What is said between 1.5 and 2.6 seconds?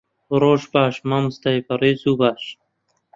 بەڕێز و باش.